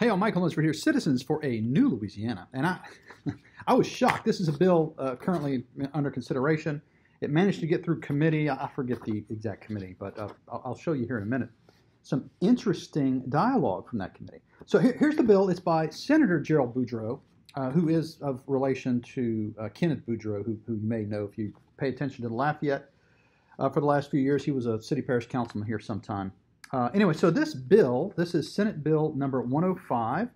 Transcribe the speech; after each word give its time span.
Hey, 0.00 0.08
I'm 0.08 0.18
Michael 0.18 0.40
Lunsford 0.40 0.64
here, 0.64 0.72
Citizens 0.72 1.22
for 1.22 1.44
a 1.44 1.60
New 1.60 1.90
Louisiana. 1.90 2.48
And 2.54 2.66
I, 2.66 2.78
I 3.66 3.74
was 3.74 3.86
shocked. 3.86 4.24
This 4.24 4.40
is 4.40 4.48
a 4.48 4.52
bill 4.52 4.94
uh, 4.96 5.14
currently 5.14 5.64
under 5.92 6.10
consideration. 6.10 6.80
It 7.20 7.28
managed 7.28 7.60
to 7.60 7.66
get 7.66 7.84
through 7.84 8.00
committee. 8.00 8.48
I 8.48 8.66
forget 8.74 9.04
the 9.04 9.22
exact 9.28 9.60
committee, 9.60 9.94
but 9.98 10.18
uh, 10.18 10.28
I'll 10.48 10.74
show 10.74 10.94
you 10.94 11.04
here 11.04 11.18
in 11.18 11.24
a 11.24 11.26
minute. 11.26 11.50
Some 12.02 12.30
interesting 12.40 13.24
dialogue 13.28 13.90
from 13.90 13.98
that 13.98 14.14
committee. 14.14 14.40
So 14.64 14.78
here, 14.78 14.96
here's 14.98 15.16
the 15.16 15.22
bill. 15.22 15.50
It's 15.50 15.60
by 15.60 15.90
Senator 15.90 16.40
Gerald 16.40 16.74
Boudreaux, 16.74 17.20
uh, 17.56 17.70
who 17.70 17.90
is 17.90 18.16
of 18.22 18.42
relation 18.46 19.02
to 19.02 19.54
uh, 19.60 19.68
Kenneth 19.68 20.00
Boudreaux, 20.08 20.42
who, 20.46 20.58
who, 20.66 20.76
you 20.76 20.88
may 20.88 21.04
know 21.04 21.28
if 21.30 21.36
you 21.36 21.52
pay 21.76 21.90
attention 21.90 22.22
to 22.22 22.30
the 22.30 22.34
Lafayette. 22.34 22.88
Uh, 23.58 23.68
for 23.68 23.80
the 23.80 23.86
last 23.86 24.10
few 24.10 24.20
years, 24.20 24.42
he 24.46 24.50
was 24.50 24.64
a 24.64 24.80
city 24.80 25.02
parish 25.02 25.26
councilman 25.26 25.66
here 25.66 25.78
sometime. 25.78 26.32
Uh, 26.72 26.88
anyway, 26.94 27.14
so 27.14 27.30
this 27.30 27.54
bill, 27.54 28.12
this 28.16 28.34
is 28.34 28.52
Senate 28.52 28.84
Bill 28.84 29.12
number 29.16 29.42
105, 29.42 30.28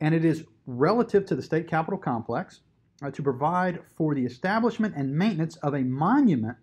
and 0.00 0.14
it 0.14 0.24
is 0.24 0.44
relative 0.66 1.26
to 1.26 1.36
the 1.36 1.42
state 1.42 1.68
capitol 1.68 1.98
complex 1.98 2.60
uh, 3.02 3.10
to 3.10 3.22
provide 3.22 3.80
for 3.96 4.14
the 4.14 4.24
establishment 4.24 4.94
and 4.96 5.14
maintenance 5.16 5.56
of 5.56 5.74
a 5.74 5.80
monument 5.80 6.56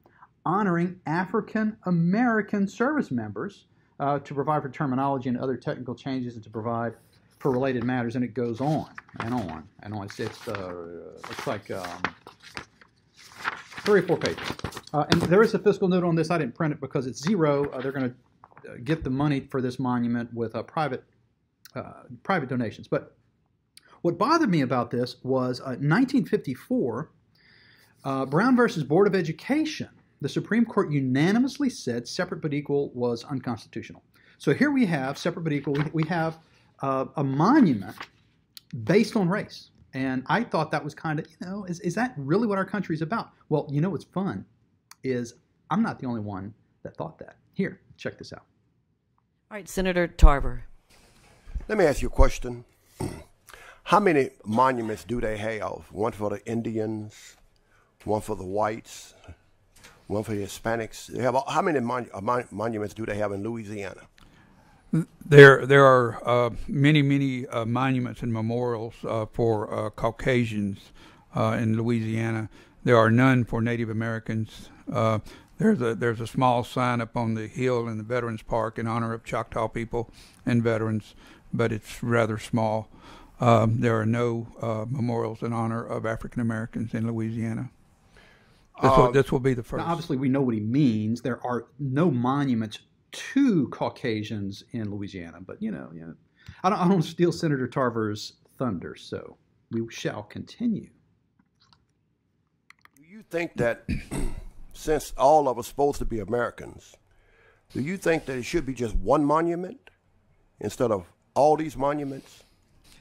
honoring 0.45 0.99
African 1.05 1.77
American 1.85 2.67
service 2.67 3.11
members, 3.11 3.65
uh, 3.99 4.17
to 4.19 4.33
provide 4.33 4.61
for 4.61 4.69
terminology 4.69 5.29
and 5.29 5.38
other 5.38 5.57
technical 5.57 5.93
changes, 5.93 6.35
and 6.35 6.43
to 6.43 6.49
provide 6.49 6.93
for 7.39 7.52
related 7.52 7.83
matters. 7.83 8.16
And 8.16 8.23
it 8.23 8.33
goes 8.33 8.61
on 8.61 8.88
and 9.19 9.33
on 9.33 9.67
and 9.83 9.93
on. 9.93 10.05
It's, 10.05 10.19
it's, 10.19 10.47
uh, 10.47 10.73
it's 11.29 11.45
like 11.45 11.69
um, 11.69 12.02
three 13.83 13.99
or 13.99 14.03
four 14.03 14.17
pages. 14.17 14.47
Uh, 14.93 15.05
and 15.11 15.21
there 15.23 15.43
is 15.43 15.53
a 15.53 15.59
fiscal 15.59 15.88
note 15.88 16.03
on 16.03 16.16
this. 16.16 16.31
I 16.31 16.38
didn't 16.38 16.55
print 16.55 16.73
it 16.73 16.79
because 16.79 17.05
it's 17.05 17.21
zero. 17.21 17.69
Uh, 17.69 17.81
they're 17.81 17.91
going 17.91 18.09
to 18.09 18.16
get 18.84 19.03
the 19.03 19.09
money 19.09 19.47
for 19.49 19.61
this 19.61 19.79
monument 19.79 20.34
with 20.34 20.55
uh, 20.55 20.63
private 20.63 21.03
uh, 21.75 22.03
private 22.23 22.49
donations. 22.49 22.88
But 22.88 23.16
what 24.02 24.17
bothered 24.17 24.49
me 24.49 24.61
about 24.61 24.91
this 24.91 25.17
was 25.23 25.59
uh, 25.59 25.75
1954, 25.80 27.11
uh, 28.03 28.25
Brown 28.25 28.55
versus 28.55 28.83
Board 28.83 29.08
of 29.08 29.16
Education. 29.16 29.89
The 30.22 30.30
Supreme 30.30 30.66
Court 30.66 30.91
unanimously 30.91 31.69
said 31.69 32.08
separate 32.08 32.41
but 32.41 32.53
equal 32.53 32.89
was 32.94 33.23
unconstitutional. 33.25 34.03
So 34.38 34.53
here 34.53 34.72
we 34.72 34.85
have 34.85 35.17
separate 35.17 35.44
but 35.44 35.53
equal. 35.53 35.78
We, 35.94 36.03
have 36.08 36.39
uh, 36.81 37.05
a 37.16 37.23
monument 37.23 37.95
based 38.83 39.16
on 39.16 39.30
race. 39.30 39.69
And 39.94 40.23
I 40.28 40.44
thought 40.44 40.72
that 40.72 40.83
was 40.83 40.94
kind 40.94 41.19
of, 41.19 41.28
you 41.28 41.35
know, 41.41 41.66
is, 41.66 41.80
is 41.81 41.95
that 41.95 42.13
really 42.17 42.47
what 42.47 42.58
our 42.58 42.66
country 42.66 42.95
is 42.95 43.02
about? 43.02 43.30
Well, 43.50 43.67
you 43.69 43.81
know 43.81 43.89
what's 43.89 44.05
fun 44.05 44.45
is 45.03 45.35
I'm 45.69 45.81
not 45.81 46.00
the 46.00 46.05
only 46.05 46.22
one 46.22 46.53
that 46.83 46.95
thought 46.95 47.17
that. 47.19 47.38
Here, 47.58 47.80
check 47.97 48.19
this 48.19 48.31
out. 48.31 48.44
All 49.50 49.58
right, 49.58 49.67
Senator 49.67 50.08
Tarver. 50.08 50.66
Let 51.67 51.80
me 51.80 51.86
ask 51.86 52.03
you 52.03 52.08
a 52.08 52.11
question. 52.11 52.66
How 53.86 54.00
many 54.00 54.30
monuments 54.45 55.03
do 55.03 55.19
they 55.19 55.38
have? 55.38 55.88
One 55.89 56.11
for 56.11 56.30
the 56.30 56.45
Indians, 56.45 57.35
one 58.03 58.22
for 58.22 58.35
the 58.35 58.45
whites, 58.45 59.16
one 60.05 60.23
for 60.23 60.35
the 60.35 60.44
Hispanics. 60.44 61.08
They 61.08 61.23
have 61.23 61.35
how 61.47 61.63
many 61.63 61.80
mon- 61.80 62.09
uh, 62.13 62.22
mon- 62.22 62.47
monuments 62.52 62.94
do 62.94 63.08
they 63.08 63.16
have 63.17 63.31
in 63.31 63.41
Louisiana? 63.41 64.02
There, 65.25 65.66
there 65.66 65.83
are 65.83 66.22
uh, 66.30 66.50
many, 66.67 67.02
many 67.02 67.47
uh, 67.47 67.66
monuments 67.66 68.22
and 68.22 68.31
memorials 68.31 68.94
uh, 69.03 69.25
for 69.25 69.73
uh, 69.73 69.89
Caucasians 69.89 70.91
uh, 71.35 71.58
in 71.59 71.75
Louisiana. 71.75 72.50
There 72.83 72.97
are 72.97 73.09
none 73.09 73.45
for 73.45 73.63
Native 73.63 73.89
Americans. 73.89 74.69
There's 75.58 75.81
a 75.81 75.95
there's 75.95 76.22
a 76.22 76.27
small 76.27 76.63
sign 76.63 77.02
up 77.02 77.17
on 77.17 77.33
the 77.33 77.47
hill 77.47 77.88
in 77.88 77.97
the 77.97 78.03
Veterans 78.03 78.44
Park 78.44 78.77
in 78.77 78.88
honor 78.88 79.13
of 79.13 79.23
Choctaw 79.23 79.67
people 79.67 80.11
and 80.45 80.61
veterans, 80.61 81.16
but 81.52 81.72
it's 81.72 82.03
rather 82.03 82.38
small. 82.38 82.89
Um, 83.39 83.81
there 83.81 84.00
are 84.00 84.05
no 84.05 84.47
uh, 84.61 84.85
memorials 84.89 85.41
in 85.41 85.53
honor 85.53 85.83
of 85.83 86.05
African 86.05 86.41
Americans 86.41 86.94
in 86.94 87.08
Louisiana. 87.08 87.69
This, 88.81 88.91
uh, 88.91 88.95
will, 88.97 89.11
this 89.11 89.31
will 89.31 89.39
be 89.39 89.53
the 89.53 89.63
first. 89.63 89.83
obviously, 89.83 90.18
we 90.18 90.29
know 90.29 90.41
what 90.41 90.53
he 90.53 90.59
means. 90.59 91.22
There 91.22 91.44
are 91.45 91.66
no 91.79 92.12
monuments 92.12 92.79
to 93.12 93.68
Caucasians 93.69 94.63
in 94.72 94.91
Louisiana, 94.91 95.39
but 95.41 95.62
you 95.62 95.72
know, 95.72 95.89
yeah, 95.95 96.12
I 96.63 96.69
don't, 96.69 96.79
I 96.79 96.88
don't 96.88 97.01
steal 97.01 97.31
Senator 97.31 97.68
Tarver's 97.68 98.34
thunder, 98.57 98.95
so 98.95 99.38
we 99.72 99.85
shall 99.89 100.24
continue. 100.24 100.89
Do 102.95 103.03
you 103.03 103.24
think 103.29 103.56
that? 103.57 103.85
Since 104.77 105.11
all 105.17 105.49
of 105.49 105.57
us 105.57 105.67
supposed 105.67 105.97
to 105.99 106.05
be 106.05 106.19
Americans, 106.19 106.95
do 107.73 107.81
you 107.81 107.97
think 107.97 108.25
that 108.25 108.38
it 108.38 108.43
should 108.43 108.65
be 108.65 108.73
just 108.73 108.95
one 108.95 109.25
monument 109.25 109.89
instead 110.59 110.91
of 110.91 111.05
all 111.33 111.57
these 111.57 111.75
monuments? 111.75 112.43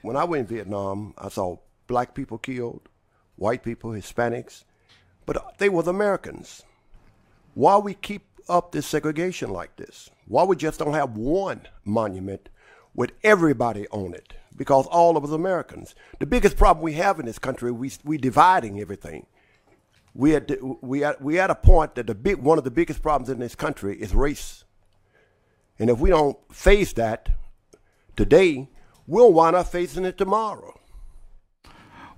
When 0.03 0.17
I 0.17 0.25
went 0.25 0.49
in 0.49 0.57
Vietnam, 0.57 1.13
I 1.19 1.29
saw 1.29 1.59
black 1.87 2.15
people 2.15 2.39
killed, 2.39 2.89
white 3.37 3.63
people, 3.63 3.91
Hispanics, 3.91 4.65
but 5.27 5.59
they 5.59 5.69
were 5.69 5.83
the 5.83 5.91
Americans. 5.91 6.63
Why 7.55 7.77
we 7.77 7.95
keep 7.95 8.25
up 8.49 8.73
this 8.73 8.87
segregation 8.87 9.51
like 9.51 9.77
this? 9.77 10.11
Why 10.27 10.45
we 10.45 10.57
just 10.57 10.79
don't 10.79 10.95
have 10.95 11.17
one 11.17 11.69
monument 11.85 12.49
with 12.95 13.13
everybody 13.23 13.87
on 13.89 14.15
it? 14.15 14.33
Because 14.57 14.87
all 14.87 15.19
of 15.19 15.25
us 15.25 15.31
Americans. 15.31 15.95
The 16.21 16.27
biggest 16.27 16.57
problem 16.57 16.83
we 16.83 16.95
have 16.95 17.21
in 17.21 17.27
this 17.27 17.39
country, 17.39 17.71
we 17.71 17.93
we 18.03 18.17
dividing 18.17 18.81
everything 18.81 19.27
we 20.17 20.35
at 20.35 20.51
we 20.83 21.05
at 21.05 21.21
we 21.21 21.39
at 21.39 21.51
a 21.51 21.55
point 21.55 21.95
that 21.97 22.07
the 22.07 22.15
big 22.15 22.39
one 22.39 22.59
of 22.59 22.65
the 22.65 22.71
biggest 22.71 23.03
problems 23.03 23.29
in 23.29 23.39
this 23.39 23.55
country 23.55 23.97
is 24.01 24.15
race, 24.15 24.65
and 25.79 25.91
if 25.91 25.99
we 25.99 26.11
don't 26.11 26.39
face 26.53 26.93
that 26.95 27.29
today, 28.17 28.69
we'll 29.07 29.33
wind 29.33 29.55
up 29.55 29.69
facing 29.69 30.05
it 30.05 30.17
tomorrow. 30.17 30.81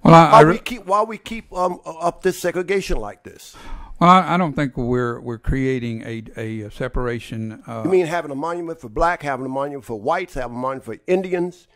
Well, 0.05 0.15
I, 0.15 0.31
why 0.31 0.41
I 0.41 0.45
we 0.45 0.59
keep 0.59 0.87
why 0.87 1.03
we 1.03 1.19
keep 1.19 1.53
um, 1.53 1.81
up 1.85 2.23
this 2.23 2.39
segregation 2.39 2.99
like 2.99 3.25
this? 3.25 3.57
Well, 4.01 4.11
I, 4.11 4.35
I, 4.35 4.37
don't 4.37 4.55
think 4.55 4.77
we're 4.77 5.21
we're 5.21 5.39
creating 5.39 6.03
a 6.03 6.23
a 6.37 6.71
separation. 6.71 7.65
Uh, 7.67 7.83
you 7.85 7.91
mean 7.91 8.07
having 8.07 8.31
a 8.31 8.37
monument 8.37 8.81
for 8.81 8.89
black, 8.89 9.23
having 9.23 9.45
a 9.45 9.49
monument 9.49 9.85
for 9.85 10.01
whites, 10.01 10.35
having 10.35 10.57
a 10.57 10.61
monument 10.61 10.85
for 10.85 10.97
Indians, 11.09 11.67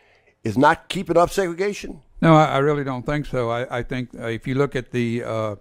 is 0.45 0.57
not 0.57 0.89
keeping 0.89 1.17
up 1.17 1.31
segregation? 1.31 2.01
No, 2.21 2.37
I, 2.37 2.45
I 2.45 2.59
really 2.59 2.85
don't 2.85 3.05
think 3.05 3.27
so. 3.27 3.51
I, 3.51 3.83
think 3.83 4.11
uh, 4.15 4.29
if 4.29 4.47
you 4.47 4.55
look 4.55 4.77
at 4.77 4.93
the 4.93 5.25
uh, 5.25 5.57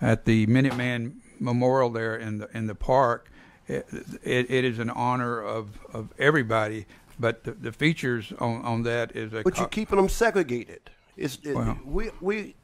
at 0.00 0.24
the 0.24 0.46
Minuteman 0.46 1.16
Memorial 1.38 1.90
there 1.90 2.16
in 2.16 2.38
the 2.38 2.56
in 2.56 2.66
the 2.66 2.74
park. 2.74 3.30
It, 3.68 3.86
it, 4.22 4.48
it 4.48 4.64
is 4.64 4.78
an 4.78 4.90
honor 4.90 5.42
of, 5.42 5.70
of 5.92 6.14
everybody, 6.20 6.86
but 7.18 7.42
the, 7.42 7.50
the 7.50 7.72
features 7.72 8.32
on, 8.38 8.62
on 8.62 8.82
that 8.84 9.16
is 9.16 9.32
a. 9.32 9.42
But 9.42 9.58
you're 9.58 9.66
keeping 9.66 9.96
them 9.96 10.08
segregated. 10.08 10.90
It's 11.16 11.38
it, 11.42 11.54
well, 11.54 11.78
we 11.84 12.10
we 12.20 12.54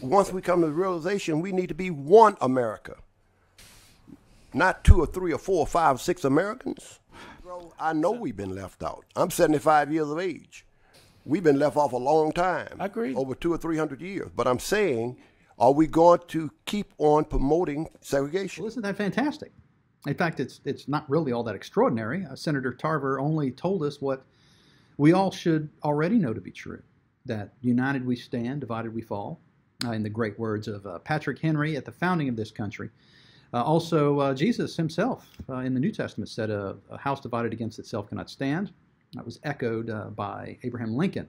once 0.00 0.32
we 0.32 0.42
come 0.42 0.60
to 0.62 0.66
the 0.66 0.72
realization 0.72 1.40
we 1.40 1.52
need 1.52 1.68
to 1.68 1.74
be 1.74 1.90
one 1.90 2.36
America, 2.40 2.96
not 4.52 4.82
two 4.82 5.00
or 5.00 5.06
three 5.06 5.32
or 5.32 5.38
four 5.38 5.60
or 5.60 5.66
five, 5.66 5.96
or 5.96 5.98
six 5.98 6.24
Americans. 6.24 6.98
I 7.78 7.92
know 7.92 8.12
we've 8.12 8.36
been 8.36 8.54
left 8.54 8.82
out. 8.82 9.04
I'm 9.14 9.30
75 9.30 9.92
years 9.92 10.08
of 10.08 10.18
age. 10.18 10.64
We've 11.24 11.42
been 11.42 11.58
left 11.58 11.76
off 11.76 11.92
a 11.92 11.98
long 11.98 12.32
time. 12.32 12.76
I 12.80 12.86
agree. 12.86 13.14
Over 13.14 13.34
two 13.34 13.52
or 13.52 13.58
three 13.58 13.76
hundred 13.76 14.00
years. 14.00 14.30
But 14.34 14.48
I'm 14.48 14.58
saying 14.58 15.18
are 15.62 15.70
we 15.72 15.86
going 15.86 16.18
to 16.26 16.50
keep 16.66 16.92
on 16.98 17.24
promoting 17.24 17.88
segregation? 18.00 18.64
Well, 18.64 18.68
isn't 18.68 18.82
that 18.82 18.96
fantastic? 18.96 19.52
In 20.08 20.14
fact, 20.14 20.40
it's 20.40 20.60
it's 20.64 20.88
not 20.88 21.08
really 21.08 21.30
all 21.30 21.44
that 21.44 21.54
extraordinary. 21.54 22.26
Uh, 22.26 22.34
Senator 22.34 22.74
Tarver 22.74 23.20
only 23.20 23.52
told 23.52 23.84
us 23.84 24.00
what 24.00 24.24
we 24.96 25.12
all 25.12 25.30
should 25.30 25.68
already 25.84 26.18
know 26.18 26.34
to 26.34 26.40
be 26.40 26.50
true: 26.50 26.82
that 27.26 27.52
united 27.60 28.04
we 28.04 28.16
stand, 28.16 28.60
divided 28.60 28.92
we 28.92 29.02
fall. 29.02 29.40
Uh, 29.84 29.92
in 29.92 30.02
the 30.02 30.10
great 30.10 30.38
words 30.38 30.68
of 30.68 30.86
uh, 30.86 30.98
Patrick 31.00 31.40
Henry 31.40 31.76
at 31.76 31.84
the 31.84 31.90
founding 31.90 32.28
of 32.28 32.36
this 32.36 32.52
country. 32.52 32.88
Uh, 33.52 33.64
also, 33.64 34.20
uh, 34.20 34.32
Jesus 34.32 34.76
himself 34.76 35.28
uh, 35.48 35.56
in 35.56 35.74
the 35.74 35.80
New 35.80 35.90
Testament 35.90 36.28
said, 36.28 36.50
"A 36.50 36.76
house 36.98 37.20
divided 37.20 37.52
against 37.52 37.78
itself 37.78 38.08
cannot 38.08 38.28
stand." 38.30 38.72
That 39.12 39.24
was 39.24 39.38
echoed 39.44 40.16
by 40.16 40.58
Abraham 40.64 40.96
Lincoln 40.96 41.28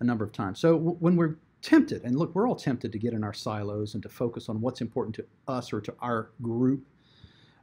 a 0.00 0.04
number 0.04 0.24
of 0.24 0.32
times. 0.32 0.60
So 0.60 0.74
w- 0.74 0.96
when 1.00 1.16
we're 1.16 1.36
tempted, 1.62 2.02
and 2.02 2.16
look, 2.16 2.34
we're 2.34 2.48
all 2.48 2.56
tempted 2.56 2.92
to 2.92 2.98
get 2.98 3.12
in 3.12 3.24
our 3.24 3.32
silos 3.32 3.94
and 3.94 4.02
to 4.02 4.08
focus 4.08 4.48
on 4.48 4.60
what's 4.60 4.80
important 4.80 5.14
to 5.14 5.24
us 5.48 5.72
or 5.72 5.80
to 5.80 5.94
our 6.00 6.30
group. 6.42 6.84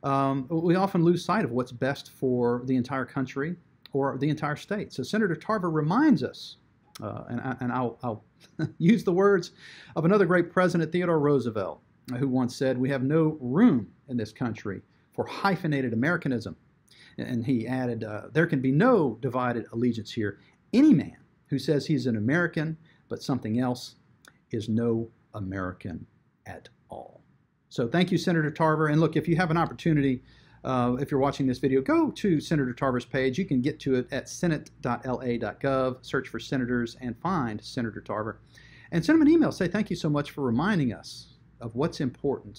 Um, 0.03 0.47
we 0.49 0.75
often 0.75 1.03
lose 1.03 1.23
sight 1.23 1.43
of 1.43 1.51
what's 1.51 1.73
best 1.73 2.11
for 2.11 2.63
the 2.65 2.75
entire 2.75 3.05
country 3.05 3.57
or 3.91 4.17
the 4.17 4.29
entire 4.29 4.55
state. 4.55 4.93
So 4.93 5.03
Senator 5.03 5.35
Tarver 5.35 5.69
reminds 5.69 6.23
us, 6.23 6.57
uh, 7.01 7.23
and, 7.29 7.57
and 7.59 7.71
I'll, 7.71 7.99
I'll 8.01 8.23
use 8.77 9.03
the 9.03 9.11
words 9.11 9.51
of 9.95 10.05
another 10.05 10.25
great 10.25 10.51
president, 10.51 10.91
Theodore 10.91 11.19
Roosevelt, 11.19 11.81
who 12.17 12.27
once 12.27 12.55
said, 12.55 12.77
We 12.77 12.89
have 12.89 13.03
no 13.03 13.37
room 13.41 13.87
in 14.07 14.15
this 14.15 14.31
country 14.31 14.81
for 15.13 15.25
hyphenated 15.25 15.93
Americanism. 15.93 16.55
And 17.17 17.45
he 17.45 17.67
added, 17.67 18.05
uh, 18.05 18.23
There 18.31 18.47
can 18.47 18.61
be 18.61 18.71
no 18.71 19.17
divided 19.21 19.65
allegiance 19.73 20.11
here. 20.11 20.39
Any 20.71 20.93
man 20.93 21.17
who 21.47 21.59
says 21.59 21.85
he's 21.85 22.05
an 22.05 22.15
American 22.15 22.77
but 23.09 23.21
something 23.21 23.59
else 23.59 23.95
is 24.51 24.69
no 24.69 25.09
American 25.33 26.05
at 26.45 26.69
all. 26.89 27.21
So 27.69 27.87
thank 27.87 28.11
you, 28.11 28.17
Senator 28.17 28.49
Tarver. 28.49 28.87
And 28.87 28.99
look, 28.99 29.15
if 29.15 29.27
you 29.27 29.35
have 29.35 29.51
an 29.51 29.57
opportunity, 29.57 30.23
uh, 30.63 30.95
if 30.99 31.11
you're 31.11 31.19
watching 31.19 31.47
this 31.47 31.59
video, 31.59 31.81
go 31.81 32.11
to 32.11 32.39
Senator 32.39 32.73
Tarver's 32.73 33.05
page. 33.05 33.37
You 33.37 33.45
can 33.45 33.61
get 33.61 33.79
to 33.81 33.95
it 33.95 34.07
at 34.11 34.27
senate.la.gov, 34.27 35.97
search 36.05 36.27
for 36.27 36.39
senators, 36.39 36.97
and 37.01 37.17
find 37.19 37.61
Senator 37.61 38.01
Tarver. 38.01 38.39
And 38.91 39.05
send 39.05 39.17
him 39.17 39.21
an 39.21 39.31
email. 39.31 39.51
Say 39.51 39.67
thank 39.67 39.89
you 39.89 39.95
so 39.95 40.09
much 40.09 40.31
for 40.31 40.41
reminding 40.41 40.93
us 40.93 41.35
of 41.61 41.75
what's 41.75 42.01
important 42.01 42.57